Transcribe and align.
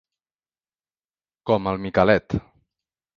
Com 1.51 1.69
el 1.73 1.77
Micalet. 1.83 2.37